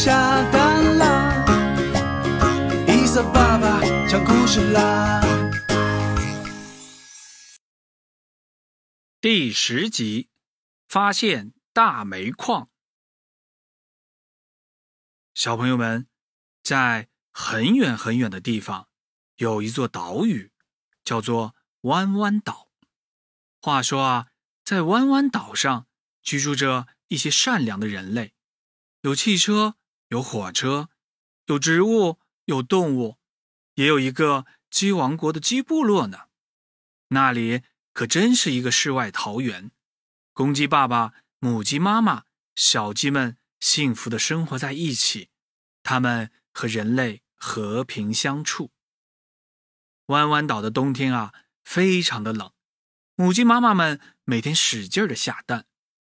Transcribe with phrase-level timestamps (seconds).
[0.00, 1.44] 下蛋啦，
[2.86, 5.20] 伊萨爸爸讲故事啦。
[9.20, 10.28] 第十集，
[10.86, 12.70] 发现大煤矿。
[15.34, 16.06] 小朋友们，
[16.62, 18.88] 在很远很远的地方，
[19.34, 20.52] 有一座岛屿，
[21.02, 22.68] 叫做弯弯岛。
[23.60, 24.28] 话说啊，
[24.62, 25.88] 在弯弯岛上
[26.22, 28.34] 居住着一些善良的人类，
[29.00, 29.74] 有汽车，
[30.08, 30.88] 有火车，
[31.46, 33.18] 有植物，有动物，
[33.74, 36.28] 也有一个鸡王国的鸡部落呢。
[37.08, 37.62] 那里。
[37.94, 39.72] 可真是一个世外桃源，
[40.32, 45.30] 公鸡爸爸、母鸡妈妈、小鸡们幸福的生活在一起，
[45.82, 48.70] 它们和人类和平相处。
[50.06, 51.34] 弯弯岛的冬天啊，
[51.64, 52.52] 非常的冷，
[53.16, 55.66] 母鸡妈妈们每天使劲的下蛋，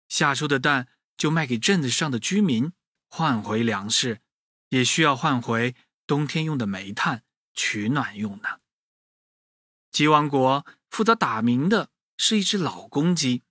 [0.07, 2.73] 下出的蛋就卖给镇子上的居民，
[3.11, 4.21] 换回粮食，
[4.69, 5.75] 也需要换回
[6.07, 7.23] 冬天用的煤炭
[7.53, 8.57] 取暖用呢。
[9.91, 10.65] 鸡王国。
[10.91, 13.43] 负责打鸣的是一只老公鸡，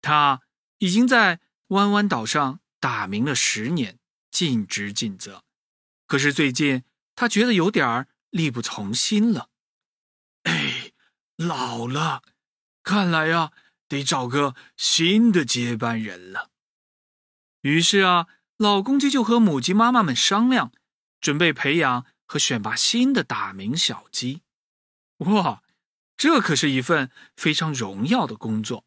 [0.00, 0.42] 它
[0.78, 3.98] 已经在弯弯岛上打鸣了十年，
[4.30, 5.42] 尽职尽责。
[6.06, 6.84] 可是最近，
[7.16, 9.50] 它觉得有点力不从心了。
[10.44, 10.92] 哎，
[11.34, 12.22] 老了，
[12.84, 13.50] 看来呀，
[13.88, 16.52] 得找个新的接班人了。
[17.62, 20.72] 于是啊，老公鸡就和母鸡妈妈们商量，
[21.20, 24.42] 准备培养和选拔新的打鸣小鸡。
[25.18, 25.62] 哇！
[26.16, 28.86] 这可是一份非常荣耀的工作，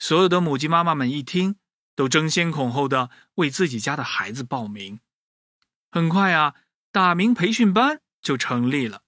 [0.00, 1.56] 所有的母鸡妈妈们一听，
[1.94, 4.98] 都争先恐后的为自己家的孩子报名。
[5.92, 6.56] 很快啊，
[6.90, 9.02] 打鸣培训班就成立了，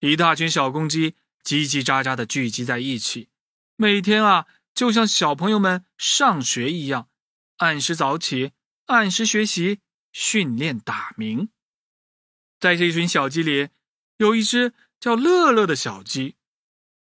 [0.00, 1.12] 一大群小公鸡
[1.44, 3.28] 叽叽喳喳的聚集在一起，
[3.76, 7.08] 每天啊，就像小朋友们上学一样，
[7.58, 8.50] 按时早起，
[8.90, 9.80] 按时学习，
[10.12, 11.48] 训练打鸣。
[12.58, 13.68] 在这群小鸡里，
[14.18, 16.36] 有一只叫乐乐的小鸡。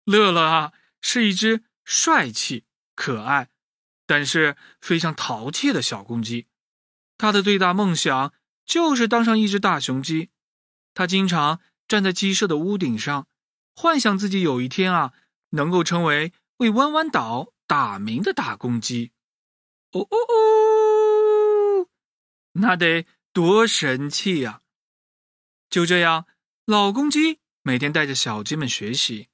[0.04, 3.50] 乐乐啊，是一只帅气、可爱，
[4.06, 6.48] 但是非常淘气的小公鸡。
[7.18, 8.34] 他的最大梦想
[8.66, 10.30] 就是当上一只大雄鸡。
[10.94, 13.28] 他经常站在鸡舍的屋顶上，
[13.76, 15.14] 幻想自己有一天啊，
[15.52, 19.12] 能够成为为弯弯岛打鸣的大公鸡。
[19.92, 20.77] 哦哦哦，
[22.60, 24.62] 那得多神气呀！
[25.70, 26.26] 就这样，
[26.66, 29.30] 老公鸡每天带着小鸡们学习。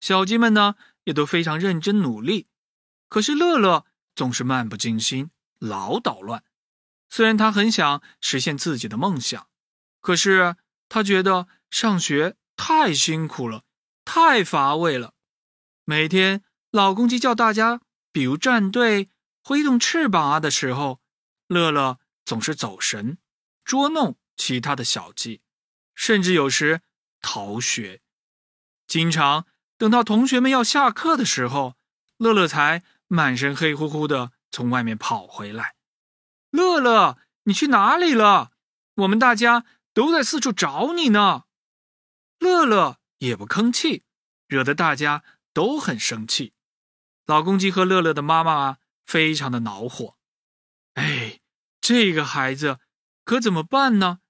[0.00, 2.46] 小鸡们呢，也都非常认真努力，
[3.08, 6.44] 可是乐乐总是漫不经心，老捣乱。
[7.08, 9.48] 虽然他很想实现自己的梦想，
[10.00, 10.56] 可是
[10.88, 13.64] 他觉得上学太辛苦了，
[14.04, 15.14] 太乏味了。
[15.84, 17.80] 每天老公鸡叫大家，
[18.12, 19.08] 比如站队、
[19.42, 21.00] 挥动翅膀啊的时候，
[21.46, 23.16] 乐乐总是走神，
[23.64, 25.40] 捉弄其他的小鸡，
[25.94, 26.82] 甚至有时
[27.22, 28.02] 逃学，
[28.86, 29.46] 经常。
[29.78, 31.76] 等到同学们要下课的时候，
[32.18, 35.76] 乐乐才满身黑乎乎的从外面跑回来。
[36.50, 38.52] 乐乐，你去哪里了？
[38.96, 39.64] 我们大家
[39.94, 41.44] 都在四处找你呢。
[42.38, 44.04] 乐乐也不吭气，
[44.46, 45.24] 惹得大家
[45.54, 46.52] 都很生气。
[47.24, 50.18] 老公鸡和乐乐的妈妈，非常的恼火。
[50.92, 51.40] 哎，
[51.88, 52.80] 这个孩子
[53.24, 54.20] 可怎么办呢？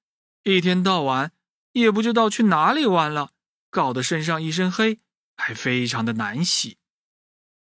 [0.44, 1.32] 一天到晚
[1.72, 3.32] 也不知道去哪里玩了，
[3.68, 5.00] 搞得身上一身黑。
[5.36, 6.78] 还非常的难洗。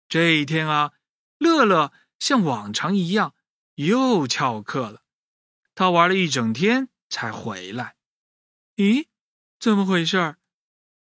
[0.09, 0.93] 这一天啊，
[1.39, 3.35] 乐乐像往常一样
[3.75, 5.03] 又翘课了。
[5.75, 7.97] 他玩了一整天才回来。
[8.77, 9.09] 咦，
[9.59, 10.37] 怎么回事？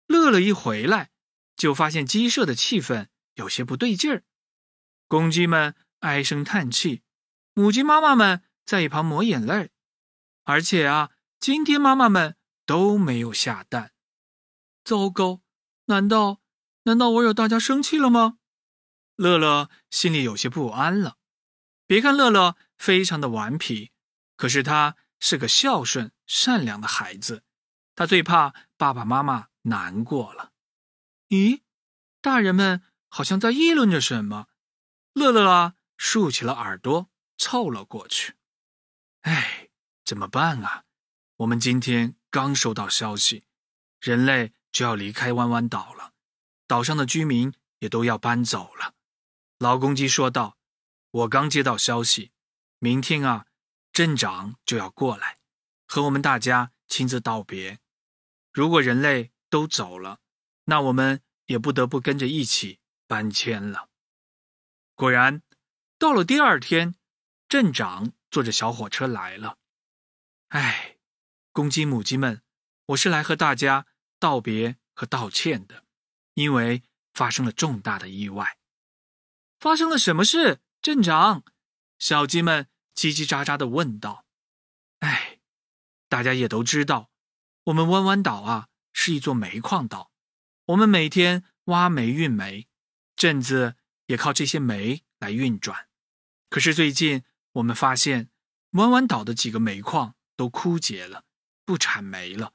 [0.07, 1.11] 乐乐一回来
[1.55, 4.23] 就发现鸡舍的气氛有些不对劲儿。
[5.07, 7.03] 公鸡们唉声叹气，
[7.53, 9.71] 母鸡妈妈们在一旁抹眼泪。
[10.43, 13.93] 而且啊，今天妈妈们都没有下蛋。
[14.83, 15.41] 糟糕！
[15.85, 16.41] 难道，
[16.83, 18.37] 难道我惹大家生气了吗？
[19.15, 21.17] 乐乐心里有些不安了。
[21.87, 23.91] 别看乐乐非常的顽皮，
[24.35, 27.43] 可是他是个孝顺善良的孩子。
[27.95, 30.51] 他最怕爸爸妈妈难过了。
[31.29, 31.61] 咦，
[32.21, 34.47] 大人们好像在议论着什么。
[35.13, 38.35] 乐乐啊，竖起了耳朵，凑了过去。
[39.25, 39.69] 哎，
[40.03, 40.85] 怎么办啊？
[41.37, 43.43] 我们今天刚收到消息，
[43.99, 44.53] 人类。
[44.75, 46.11] 就要离开弯弯岛了，
[46.67, 48.93] 岛上的居民也都要搬走了。
[49.57, 50.57] 老公鸡说道
[51.11, 52.33] ：“我刚接到消息，
[52.79, 53.45] 明天啊，
[53.93, 55.37] 镇长就要过来，
[55.87, 57.79] 和我们大家亲自道别。
[58.51, 60.19] 如果人类都走了，
[60.65, 63.87] 那我们也不得不跟着一起搬迁了。
[64.93, 65.41] 果然，
[65.97, 66.95] 到了第二天，
[67.47, 69.59] 镇长坐着小火车来了。
[70.49, 70.97] 哎，
[71.53, 72.41] 公鸡、母鸡们，
[72.87, 73.87] 我是来和大家
[74.19, 75.85] 道别和道歉的，
[76.33, 76.83] 因为
[77.13, 78.57] 发生了重大的意外。
[79.57, 80.59] 发生了什么事？
[80.81, 81.45] 镇长，
[81.97, 84.25] 小鸡们叽叽喳喳的问道。
[84.99, 85.39] 哎，
[86.09, 87.09] 大家也都知道，
[87.63, 90.11] 我们弯弯岛啊是一座煤矿岛，
[90.65, 92.67] 我们每天挖煤运煤，
[93.15, 93.77] 镇子
[94.07, 95.87] 也靠这些煤来运转。
[96.49, 97.23] 可是最近
[97.55, 98.29] 我们发现，
[98.71, 100.15] 弯弯岛的几个煤矿。
[100.37, 101.23] 都枯竭了，
[101.63, 102.51] 不产煤了，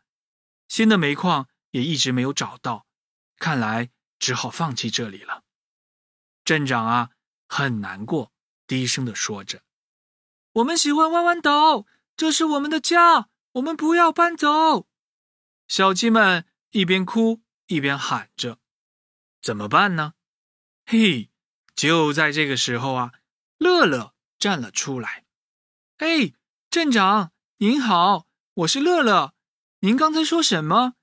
[0.69, 2.87] 新的煤矿也一直没有找到，
[3.39, 3.89] 看来
[4.19, 5.45] 只好放弃这里了。
[6.45, 7.11] 镇长啊，
[7.49, 8.35] 很难过，
[8.67, 9.63] 低声的说着
[10.61, 11.87] ：“我们喜欢弯弯岛，
[12.19, 14.87] 这是我们的家，我们不要搬走。”
[15.67, 18.59] 小鸡们一边哭一边喊着
[19.41, 20.13] ：“怎么办呢？”
[20.85, 21.31] 嘿，
[21.75, 23.15] 就在这个时候啊，
[23.57, 25.27] 乐乐站了出来
[25.99, 26.33] ：“哎，
[26.71, 27.33] 镇长。”
[27.63, 29.35] 您好，我是乐乐。
[29.81, 30.95] 您刚才说什么？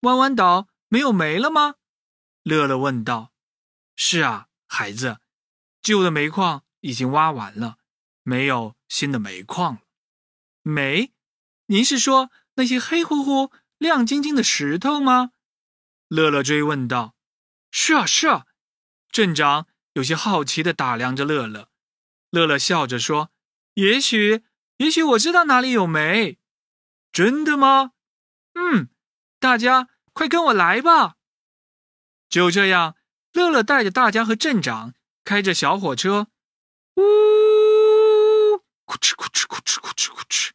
[0.00, 1.74] 弯弯岛没有煤了吗？
[2.42, 3.34] 乐乐问道。
[3.94, 5.18] 是啊，孩子，
[5.82, 7.76] 旧的煤矿已经挖完了，
[8.22, 9.80] 没有新的煤矿了。
[10.62, 11.12] 煤？
[11.66, 15.32] 您是说那些黑乎乎、亮晶晶的石头吗？
[16.08, 17.14] 乐乐追问道。
[17.70, 18.46] 是啊，是啊。
[19.10, 21.68] 镇长有些好奇的打量着乐乐。
[22.30, 23.30] 乐乐笑着说
[23.74, 24.44] ：“也许。”
[24.78, 26.38] 也许我知道哪里有煤，
[27.10, 27.94] 真的吗？
[28.54, 28.90] 嗯，
[29.40, 31.16] 大家快跟我来吧。
[32.28, 32.94] 就这样，
[33.32, 34.94] 乐乐带着大家和镇长
[35.24, 36.28] 开着小火车，
[36.94, 37.02] 呜，
[38.86, 40.50] 咕哧咕哧咕哧咕哧咕哧。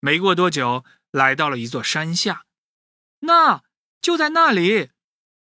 [0.00, 2.46] 没过多久，来到了一座山下。
[3.20, 3.62] 那
[4.00, 4.90] 就在那里，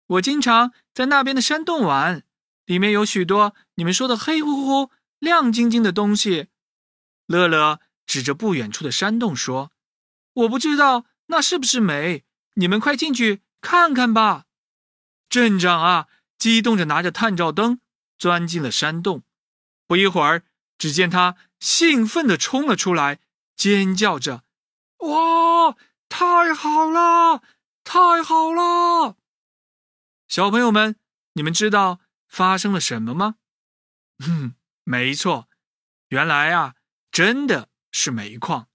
[0.06, 2.24] 我经常在那边的山洞玩，
[2.66, 4.92] 里面有许多你们说的黑乎乎、
[5.22, 6.50] 亮晶晶的东西。
[7.28, 7.80] 乐乐。
[8.08, 9.72] 指着不远处的山洞说
[10.34, 12.26] ：“我不知道那是不是煤，
[12.56, 14.48] 你们快进去看看吧。”
[15.30, 16.08] 镇长啊，
[16.38, 17.80] 激动着拿着探照灯
[18.18, 19.24] 钻进了山洞。
[19.88, 20.44] 不一会儿，
[20.78, 23.22] 只见他兴奋地冲了出来，
[23.56, 24.44] 尖叫着
[25.00, 25.78] ：“哇，
[26.10, 27.42] 太好了，
[27.86, 29.16] 太好了！”
[30.28, 30.98] 小朋友们，
[31.34, 33.36] 你们知道发生了什么吗？
[34.20, 35.50] 哼，没错，
[36.10, 36.75] 原来啊，
[37.12, 37.69] 真的。
[37.94, 38.69] 是煤矿，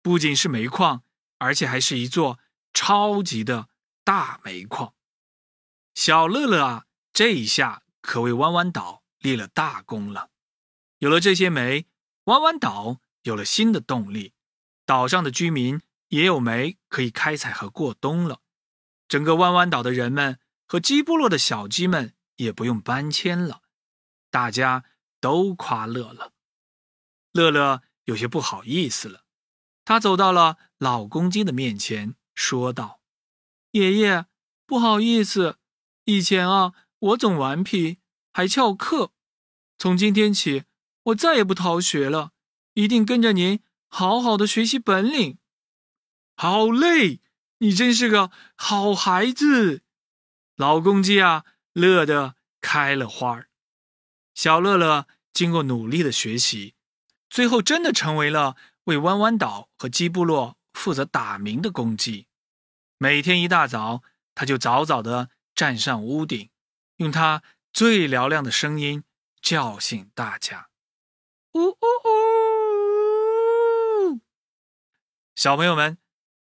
[0.00, 1.04] 不仅是煤矿，
[1.36, 2.38] 而且还是一座
[2.72, 3.68] 超级的
[4.02, 4.94] 大煤矿。
[5.94, 10.30] 小乐乐啊，这一下可为弯弯岛立了大功了。
[10.96, 11.86] 有了这些煤，
[12.24, 14.32] 弯弯岛有了新的动力，
[14.86, 18.40] 岛上的居民也有煤可以开采和过冬了。
[19.06, 23.60] 整个弯弯岛的人们和鸡部落的小鸡们也不用搬迁了，
[24.30, 24.84] 大家
[25.24, 26.32] 都夸乐了。
[27.32, 27.82] 乐乐。
[28.06, 29.24] 有些不好意思了，
[29.82, 33.00] 他走到了老公鸡的面前，说道
[33.72, 34.26] ：“爷爷，
[34.66, 35.56] 不好意思，
[36.04, 38.00] 以前啊，我总顽皮，
[38.30, 39.12] 还翘课。
[39.78, 40.64] 从今天起，
[41.04, 42.32] 我再也不逃学了，
[42.74, 45.38] 一定跟着您好好的学习本领。”
[46.36, 47.22] 好嘞，
[47.60, 49.82] 你真是个好孩子。
[50.56, 53.48] 老公鸡啊，乐得开了花儿。
[54.34, 56.74] 小乐乐经过努力的学习。
[57.30, 62.26] 最后，真的成为了为弯弯岛和鸡部落负责打鸣的公鸡。
[62.98, 64.02] 每天一大早，
[64.34, 66.50] 他就早早的站上屋顶，
[66.96, 69.04] 用他最嘹亮的声音
[69.40, 70.70] 叫醒大家。
[71.52, 71.76] 呜呜
[74.12, 74.20] 呜！
[75.34, 75.98] 小朋友们，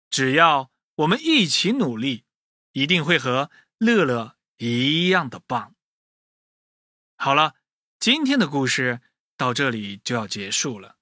[0.09, 2.25] 只要我们一起努力，
[2.71, 5.75] 一定会和乐乐一样的棒。
[7.15, 7.55] 好了，
[7.99, 9.01] 今天的故事。
[9.35, 10.97] 到这里就要结束了。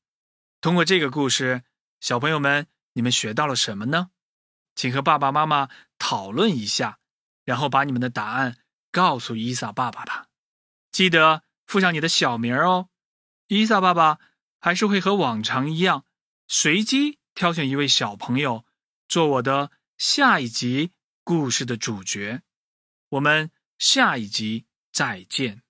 [0.62, 1.64] 通过这个故事，
[2.00, 4.12] 小朋友们，你们学到了什么呢？
[4.76, 7.00] 请和爸爸妈妈讨论一下，
[7.46, 8.60] 然后把你们的答案
[8.92, 10.28] 告诉伊萨爸爸吧。
[10.92, 12.90] 记得附上你的小名哦。
[13.48, 14.20] 伊萨爸爸
[14.60, 16.06] 还是会和往常一样，
[16.48, 18.66] 随机挑选一位小朋友
[19.08, 20.92] 做我的下一集
[21.24, 22.44] 故事的主角。
[23.10, 23.50] 我们
[23.80, 25.64] 下一集再见。